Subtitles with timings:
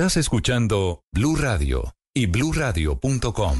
[0.00, 3.58] Estás escuchando Blue Radio y bluradio.com.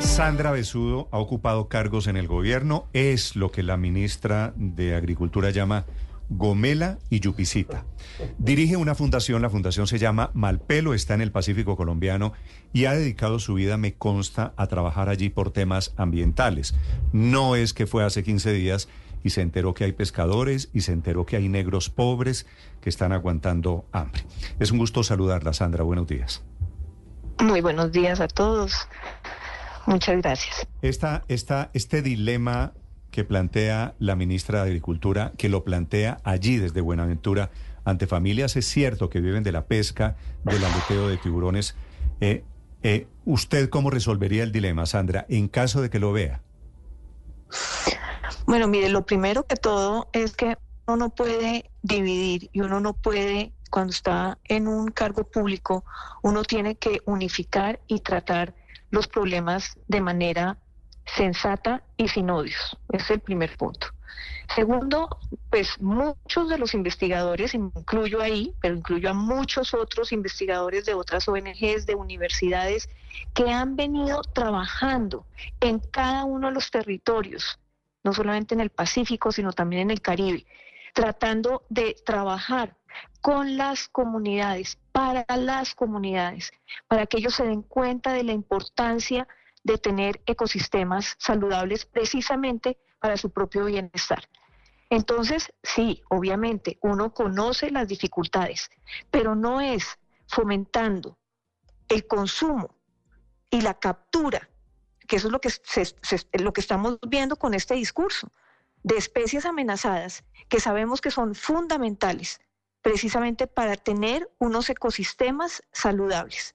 [0.00, 5.48] Sandra Besudo ha ocupado cargos en el gobierno, es lo que la ministra de Agricultura
[5.48, 5.86] llama
[6.28, 7.86] Gomela y Yupicita.
[8.36, 12.34] Dirige una fundación, la fundación se llama Malpelo, está en el Pacífico colombiano
[12.74, 16.74] y ha dedicado su vida, me consta, a trabajar allí por temas ambientales.
[17.14, 18.86] No es que fue hace 15 días
[19.24, 22.46] y se enteró que hay pescadores y se enteró que hay negros pobres
[22.80, 24.22] que están aguantando hambre.
[24.60, 25.82] Es un gusto saludarla, Sandra.
[25.82, 26.44] Buenos días.
[27.40, 28.86] Muy buenos días a todos.
[29.86, 30.68] Muchas gracias.
[30.82, 32.72] Esta, esta, este dilema
[33.10, 37.50] que plantea la ministra de Agricultura, que lo plantea allí desde Buenaventura
[37.84, 41.76] ante familias, es cierto que viven de la pesca, del aleteo de tiburones.
[42.20, 42.44] Eh,
[42.82, 46.42] eh, ¿Usted cómo resolvería el dilema, Sandra, en caso de que lo vea?
[48.46, 52.92] Bueno, mire, lo primero que todo es que uno no puede dividir y uno no
[52.92, 55.84] puede, cuando está en un cargo público,
[56.22, 58.54] uno tiene que unificar y tratar
[58.90, 60.58] los problemas de manera
[61.06, 62.76] sensata y sin odios.
[62.92, 63.88] Es el primer punto.
[64.54, 65.08] Segundo,
[65.50, 71.26] pues muchos de los investigadores, incluyo ahí, pero incluyo a muchos otros investigadores de otras
[71.28, 72.88] ONGs, de universidades,
[73.32, 75.26] que han venido trabajando
[75.60, 77.58] en cada uno de los territorios,
[78.04, 80.46] no solamente en el Pacífico, sino también en el Caribe,
[80.92, 82.76] tratando de trabajar
[83.20, 86.52] con las comunidades, para las comunidades,
[86.86, 89.26] para que ellos se den cuenta de la importancia
[89.64, 94.28] de tener ecosistemas saludables precisamente para su propio bienestar.
[94.90, 98.70] Entonces, sí, obviamente, uno conoce las dificultades,
[99.10, 101.18] pero no es fomentando
[101.88, 102.76] el consumo
[103.50, 104.48] y la captura,
[105.06, 105.50] que eso es lo que,
[106.42, 108.30] lo que estamos viendo con este discurso,
[108.82, 112.40] de especies amenazadas que sabemos que son fundamentales
[112.82, 116.54] precisamente para tener unos ecosistemas saludables.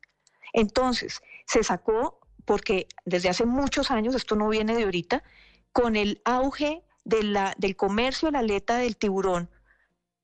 [0.53, 5.23] Entonces, se sacó porque desde hace muchos años, esto no viene de ahorita,
[5.71, 9.49] con el auge de la, del comercio de la aleta del tiburón,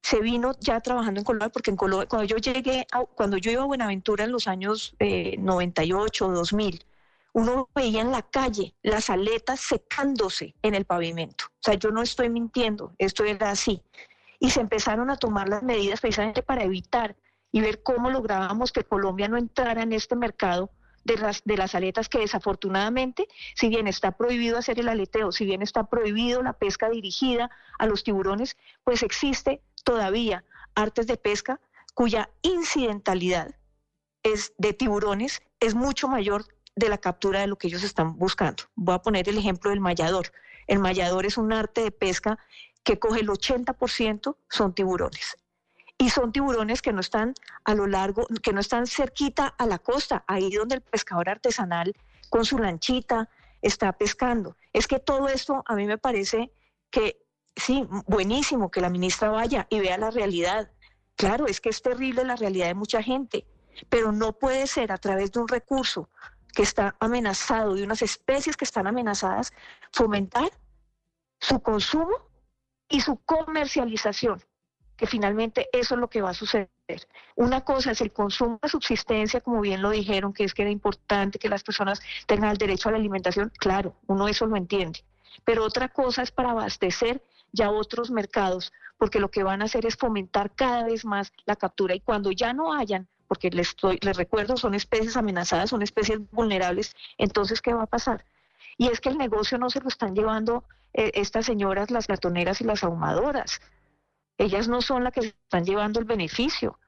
[0.01, 2.85] se vino ya trabajando en Colombia, porque en Colombia, cuando yo llegué,
[3.15, 6.85] cuando yo iba a Buenaventura en los años 98 o 2000,
[7.35, 11.43] uno veía en la calle las aletas secándose en el pavimento.
[11.47, 13.81] O sea, yo no estoy mintiendo, esto era así.
[14.39, 17.17] Y se empezaron a tomar las medidas precisamente para evitar
[17.51, 20.71] y ver cómo lográbamos que Colombia no entrara en este mercado
[21.03, 25.45] de las, de las aletas que desafortunadamente, si bien está prohibido hacer el aleteo, si
[25.45, 31.59] bien está prohibido la pesca dirigida a los tiburones, pues existe todavía artes de pesca
[31.93, 33.55] cuya incidentalidad
[34.23, 38.63] es de tiburones es mucho mayor de la captura de lo que ellos están buscando.
[38.75, 40.31] Voy a poner el ejemplo del mallador.
[40.67, 42.37] El mallador es un arte de pesca
[42.83, 45.37] que coge el 80% son tiburones
[45.97, 49.79] y son tiburones que no están a lo largo, que no están cerquita a la
[49.79, 51.95] costa, ahí donde el pescador artesanal
[52.29, 53.29] con su lanchita
[53.61, 54.57] está pescando.
[54.73, 56.51] Es que todo esto a mí me parece
[56.91, 57.17] que
[57.55, 60.69] sí, buenísimo que la ministra vaya y vea la realidad.
[61.15, 63.45] Claro, es que es terrible la realidad de mucha gente,
[63.89, 66.09] pero no puede ser a través de un recurso
[66.55, 69.53] que está amenazado, de unas especies que están amenazadas,
[69.91, 70.49] fomentar
[71.39, 72.15] su consumo
[72.89, 74.41] y su comercialización
[74.95, 76.69] que finalmente eso es lo que va a suceder.
[77.35, 80.71] Una cosa es el consumo de subsistencia, como bien lo dijeron, que es que era
[80.71, 85.03] importante que las personas tengan el derecho a la alimentación, claro, uno eso lo entiende.
[85.43, 89.85] Pero otra cosa es para abastecer ya otros mercados, porque lo que van a hacer
[89.85, 93.99] es fomentar cada vez más la captura y cuando ya no hayan, porque les, estoy,
[94.01, 98.25] les recuerdo, son especies amenazadas, son especies vulnerables, entonces, ¿qué va a pasar?
[98.77, 100.63] Y es que el negocio no se lo están llevando
[100.93, 103.61] eh, estas señoras, las gatoneras y las ahumadoras.
[104.37, 106.79] Ellas no son las que están llevando el beneficio.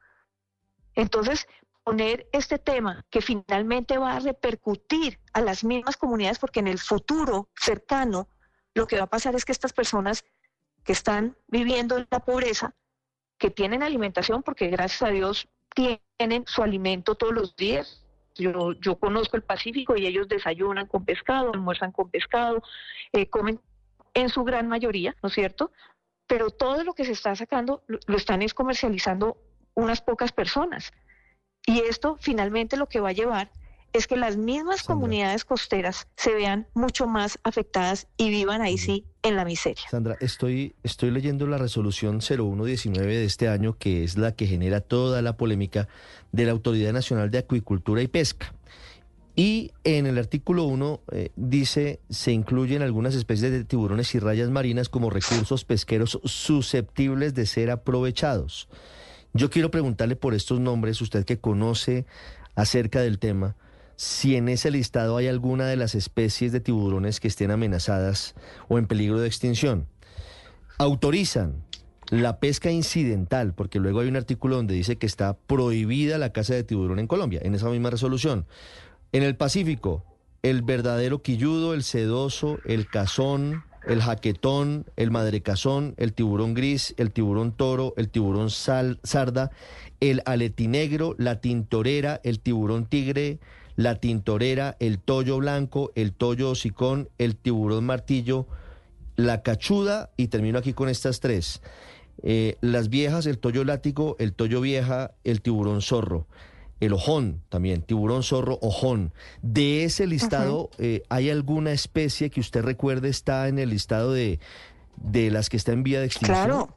[0.94, 1.46] Entonces,
[1.82, 6.78] poner este tema que finalmente va a repercutir a las mismas comunidades, porque en el
[6.78, 8.28] futuro cercano
[8.74, 10.24] lo que va a pasar es que estas personas
[10.84, 12.74] que están viviendo en la pobreza,
[13.38, 15.48] que tienen alimentación, porque gracias a Dios
[16.18, 18.04] tienen su alimento todos los días.
[18.34, 22.62] Yo, yo conozco el Pacífico y ellos desayunan con pescado, almuerzan con pescado,
[23.12, 23.60] eh, comen
[24.14, 25.72] en su gran mayoría, ¿no es cierto?
[26.28, 29.38] pero todo lo que se está sacando lo, están es comercializando
[29.74, 30.92] unas pocas personas.
[31.66, 33.50] Y esto finalmente lo que va a llevar
[33.92, 39.04] es que las mismas comunidades costeras se vean mucho más afectadas y vivan ahí sí
[39.22, 39.82] en la miseria.
[39.90, 44.80] Sandra, estoy, estoy leyendo la resolución 0119 de este año, que es la que genera
[44.80, 45.88] toda la polémica
[46.32, 48.52] de la Autoridad Nacional de Acuicultura y Pesca.
[49.38, 54.50] Y en el artículo 1 eh, dice, se incluyen algunas especies de tiburones y rayas
[54.50, 58.68] marinas como recursos pesqueros susceptibles de ser aprovechados.
[59.34, 62.04] Yo quiero preguntarle por estos nombres, usted que conoce
[62.56, 63.54] acerca del tema,
[63.98, 68.36] si en ese listado hay alguna de las especies de tiburones que estén amenazadas
[68.68, 69.88] o en peligro de extinción.
[70.78, 71.64] Autorizan
[72.08, 76.54] la pesca incidental, porque luego hay un artículo donde dice que está prohibida la caza
[76.54, 78.46] de tiburón en Colombia, en esa misma resolución.
[79.10, 80.04] En el Pacífico,
[80.44, 87.10] el verdadero quilludo, el sedoso, el cazón, el jaquetón, el madrecazón, el tiburón gris, el
[87.10, 89.50] tiburón toro, el tiburón sarda,
[89.98, 93.40] el aletinegro, la tintorera, el tiburón tigre,
[93.78, 98.48] la tintorera, el tollo blanco, el tollo hocicón, el tiburón martillo,
[99.14, 101.62] la cachuda, y termino aquí con estas tres.
[102.24, 106.26] Eh, las viejas, el tollo látigo, el tollo vieja, el tiburón zorro
[106.80, 109.12] el ojón también, tiburón, zorro, ojón.
[109.42, 114.38] De ese listado, eh, ¿hay alguna especie que usted recuerde está en el listado de,
[114.96, 116.36] de las que está en vía de extinción?
[116.36, 116.68] Claro.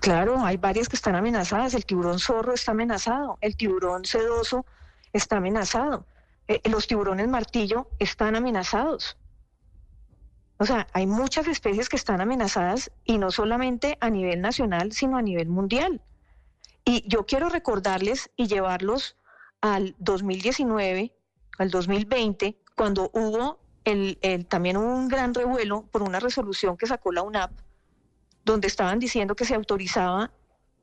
[0.00, 1.72] Claro, hay varias que están amenazadas.
[1.74, 4.66] El tiburón zorro está amenazado, el tiburón sedoso
[5.14, 6.06] está amenazado,
[6.48, 9.16] eh, los tiburones martillo están amenazados.
[10.58, 15.16] O sea, hay muchas especies que están amenazadas y no solamente a nivel nacional, sino
[15.16, 16.00] a nivel mundial.
[16.84, 19.16] Y yo quiero recordarles y llevarlos
[19.60, 21.12] al 2019,
[21.58, 24.18] al 2020, cuando hubo el,
[24.48, 27.50] también un gran revuelo por una resolución que sacó la UNAP,
[28.44, 30.30] donde estaban diciendo que se autorizaba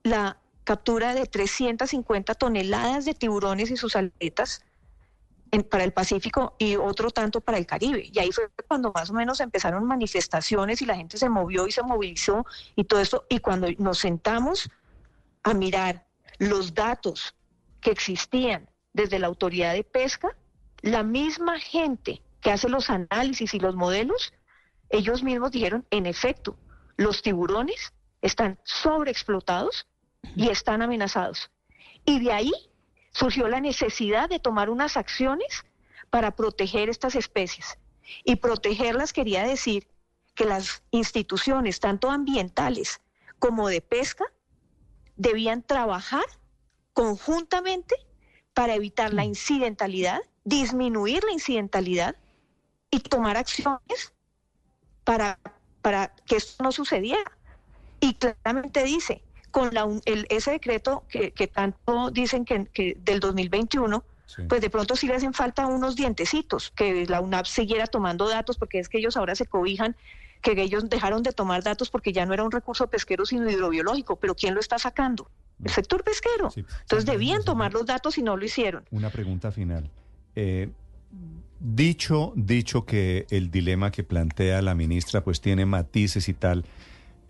[0.04, 4.64] la captura de 350 toneladas de tiburones y sus aletas
[5.70, 8.10] para el Pacífico y otro tanto para el Caribe.
[8.12, 11.72] Y ahí fue cuando más o menos empezaron manifestaciones y la gente se movió y
[11.72, 13.26] se movilizó y todo esto.
[13.30, 14.70] Y cuando nos sentamos
[15.44, 17.36] a mirar los datos
[17.82, 20.36] que existían desde la autoridad de pesca,
[20.82, 24.34] la misma gente que hace los análisis y los modelos,
[24.90, 26.58] ellos mismos dijeron, en efecto,
[26.96, 29.88] los tiburones están sobreexplotados
[30.36, 31.52] y están amenazados.
[32.06, 32.52] Y de ahí
[33.12, 35.66] surgió la necesidad de tomar unas acciones
[36.10, 37.78] para proteger estas especies.
[38.24, 39.88] Y protegerlas quería decir
[40.36, 43.02] que las instituciones, tanto ambientales
[43.40, 44.26] como de pesca,
[45.16, 46.24] debían trabajar
[46.94, 47.96] conjuntamente
[48.54, 49.28] para evitar la mm.
[49.28, 52.16] incidentalidad, disminuir la incidentalidad
[52.90, 54.14] y tomar acciones
[55.04, 55.40] para,
[55.82, 57.32] para que esto no sucediera.
[58.00, 63.20] Y claramente dice, con la, el, ese decreto que, que tanto dicen que, que del
[63.20, 64.04] 2021,
[64.48, 68.58] pues de pronto sí le hacen falta unos dientecitos, que la UNAP siguiera tomando datos,
[68.58, 69.96] porque es que ellos ahora se cobijan
[70.42, 74.16] que ellos dejaron de tomar datos porque ya no era un recurso pesquero sino hidrobiológico,
[74.18, 75.30] pero ¿quién lo está sacando?
[75.64, 76.50] El sector pesquero.
[76.56, 78.84] Entonces debían tomar los datos y no lo hicieron.
[78.90, 79.90] Una pregunta final.
[80.36, 80.70] Eh,
[81.60, 86.66] dicho, dicho que el dilema que plantea la ministra pues tiene matices y tal,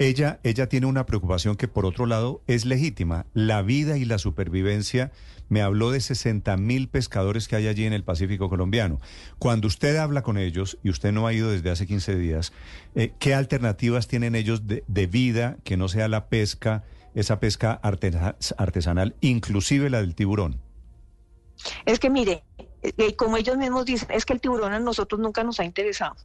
[0.01, 3.27] ella, ella tiene una preocupación que por otro lado es legítima.
[3.33, 5.11] La vida y la supervivencia,
[5.47, 8.99] me habló de 60 mil pescadores que hay allí en el Pacífico colombiano.
[9.37, 12.51] Cuando usted habla con ellos, y usted no ha ido desde hace 15 días,
[12.95, 16.83] eh, ¿qué alternativas tienen ellos de, vida que no sea la pesca,
[17.13, 20.59] esa pesca artesanal, inclusive la del tiburón?
[21.85, 22.43] Es que mire,
[22.81, 26.15] eh, como ellos mismos dicen, es que el tiburón a nosotros nunca nos ha interesado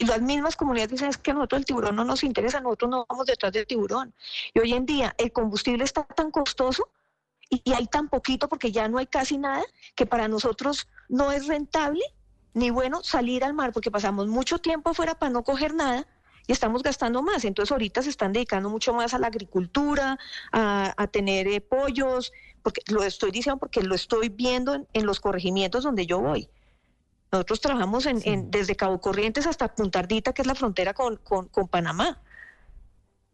[0.00, 3.26] las mismas comunidades dicen es que nosotros el tiburón no nos interesa, nosotros no vamos
[3.26, 4.12] detrás del tiburón.
[4.54, 6.88] Y hoy en día el combustible está tan costoso
[7.48, 9.64] y, hay tan poquito porque ya no hay casi nada
[9.94, 12.02] que para nosotros no es rentable
[12.54, 16.06] ni bueno salir al mar porque pasamos mucho tiempo afuera para no coger nada
[16.46, 17.44] y estamos gastando más.
[17.44, 20.18] Entonces ahorita se están dedicando mucho más a la agricultura,
[20.50, 25.84] a, tener eh, pollos, porque lo estoy diciendo porque lo estoy viendo en los corregimientos
[25.84, 26.48] donde yo voy.
[27.30, 31.68] Nosotros trabajamos en, desde Cabo Corrientes hasta Punta Ardita, que es la frontera con, con,
[31.68, 32.20] Panamá.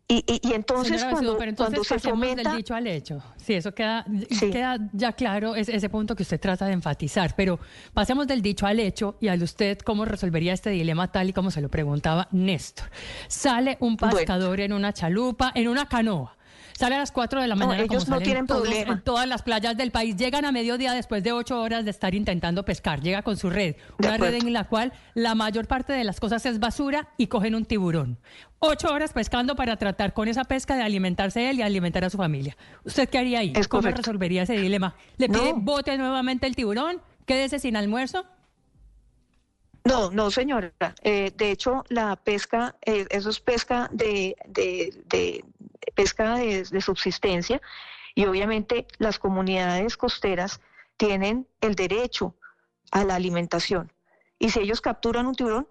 [0.07, 2.51] Y, y, entonces, cuando, cuando se fomenta...
[2.51, 3.23] del dicho al hecho.
[3.37, 4.05] Sí, eso queda,
[4.39, 7.35] queda ya claro, es, ese punto que usted trata de enfatizar.
[7.37, 7.59] Pero
[7.95, 11.51] pasemos del dicho al hecho y al usted cómo resolvería este dilema tal y como
[11.51, 12.91] se lo preguntaba Néstor.
[13.29, 16.37] Sale un pescador en una chalupa, en una canoa
[16.79, 17.83] Sale a las 4 de la mañana.
[17.83, 18.95] ellos no tienen problema.
[18.95, 20.17] En todas las playas del país.
[20.17, 23.01] Llegan a mediodía después de 8 horas de estar intentando pescar.
[23.01, 23.77] Llega con su red.
[23.99, 27.55] Una red en la cual la mayor parte de las cosas es basura y cogen
[27.55, 28.19] un tiburón.
[28.59, 32.17] Ocho horas pescando para tratar con esa pesca de alimentarse él y alimentar a su
[32.17, 32.57] familia.
[32.85, 33.53] ¿Usted qué haría ahí?
[33.69, 34.97] ¿Cómo resolvería ese dilema?
[35.17, 37.01] ¿Le pide bote nuevamente el tiburón?
[37.27, 38.25] ¿Quédese sin almuerzo?
[39.85, 40.73] No, no, señora.
[41.03, 45.45] Eh, de hecho, la pesca, eh, eso es pesca de, de,
[45.95, 47.61] pesca de, subsistencia
[48.15, 50.61] y obviamente las comunidades costeras
[50.97, 52.35] tienen el derecho
[52.93, 53.93] a la alimentación.
[54.39, 55.69] Y si ellos capturan un tiburón,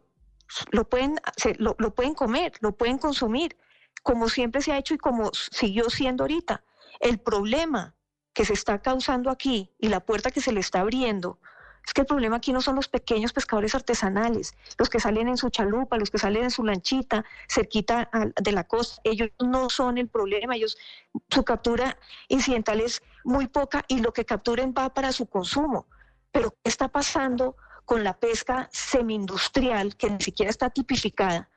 [0.72, 1.20] lo pueden,
[1.58, 3.58] lo, pueden comer, lo pueden consumir,
[4.04, 6.64] como siempre se ha hecho y como siguió siendo ahorita.
[7.00, 7.96] El problema
[8.34, 11.40] que se está causando aquí y la puerta que se le está abriendo
[11.86, 15.38] es que el problema aquí no son los pequeños pescadores artesanales, los que salen en
[15.38, 18.10] su chalupa, los que salen en su lanchita, cerquita
[18.42, 19.02] de la costa.
[19.04, 20.78] Ellos no son el problema, ellos,
[21.30, 21.98] su captura
[22.30, 25.88] incidental es muy poca y lo que capturen va para su consumo.
[26.32, 31.50] Pero ¿qué está pasando con la pesca semi-industrial que ni siquiera está tipificada?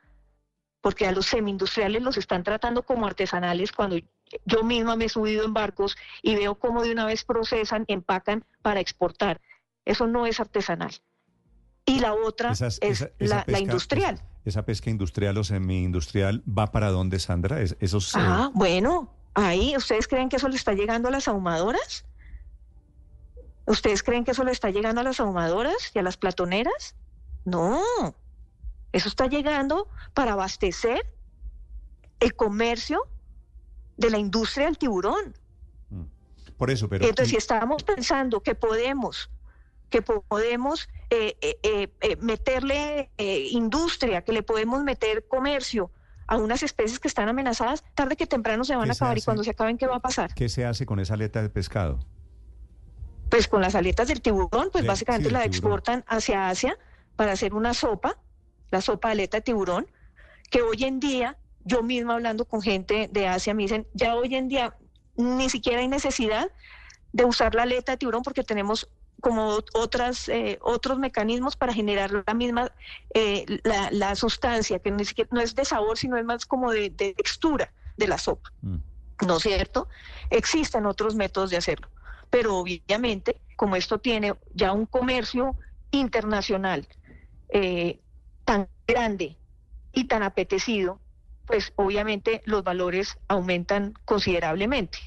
[0.81, 3.97] Porque a los semi-industriales los están tratando como artesanales cuando
[4.45, 8.45] yo misma me he subido en barcos y veo cómo de una vez procesan, empacan
[8.61, 9.39] para exportar.
[9.87, 10.91] Eso no es artesanal.
[11.85, 14.21] Y la otra es la, industrial.
[14.43, 17.61] Esa, pesca industrial o semi-industrial va para dónde, Sandra?
[17.61, 22.03] esos, eh, ah, bueno, ahí, ¿ustedes creen que eso le está llegando a las ahumadoras?
[23.65, 26.95] ¿Ustedes creen que eso le está llegando a las ahumadoras y a las platoneras?
[27.45, 27.81] No,
[28.91, 31.05] eso está llegando para abastecer
[32.19, 33.07] el comercio
[33.95, 35.33] de la industria del tiburón.
[35.89, 36.03] Mm.
[36.57, 37.05] Por eso, pero...
[37.05, 39.29] Entonces, si estamos pensando que podemos
[39.89, 45.91] que podemos eh, eh, eh, meterle industria, que le podemos meter comercio
[46.27, 49.43] a unas especies que están amenazadas, tarde que temprano se van a acabar y cuando
[49.43, 50.33] se acaben, ¿qué va a pasar?
[50.33, 51.99] ¿Qué se hace con esa aleta de pescado?
[53.29, 56.77] Pues con las aletas del tiburón, pues básicamente la exportan hacia Asia
[57.15, 58.17] para hacer una sopa,
[58.71, 59.87] la sopa de aleta de tiburón,
[60.49, 64.35] que hoy en día, yo misma hablando con gente de Asia, me dicen, ya hoy
[64.35, 64.75] en día
[65.15, 66.51] ni siquiera hay necesidad
[67.13, 68.89] de usar la aleta de tiburón porque tenemos
[69.21, 72.71] como otras, eh, otros mecanismos para generar la misma,
[73.13, 78.07] eh, la, sustancia, que no es de sabor, sino es más como de, textura de
[78.07, 78.51] la sopa.
[78.61, 78.77] Mm.
[79.25, 79.87] ¿No es cierto?
[80.29, 81.89] Existen otros métodos de hacerlo,
[82.29, 85.55] pero obviamente, como esto tiene ya un comercio
[85.89, 86.87] internacional
[87.49, 87.99] eh,
[88.45, 89.37] tan grande
[89.93, 90.99] y tan apetecido,
[91.47, 94.99] pues obviamente los valores aumentan considerablemente,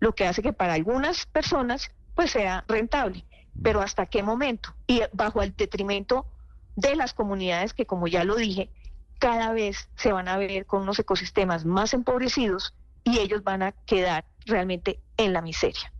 [0.00, 3.24] lo que hace que para algunas personas pues sea rentable
[3.62, 4.74] pero ¿hasta qué momento?
[4.86, 6.26] Y bajo el detrimento
[6.76, 8.68] de las comunidades que, como ya lo dije,
[9.18, 13.72] cada vez se van a ver con unos ecosistemas más empobrecidos y ellos van a
[13.72, 15.92] quedar realmente en la miseria.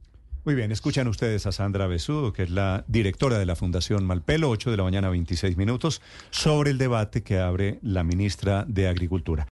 [0.47, 4.49] Muy bien, escuchan ustedes a Sandra Besudo, que es la directora de la Fundación Malpelo,
[4.49, 9.45] 8 de la mañana, 26 minutos, sobre el debate que abre la ministra de Agricultura.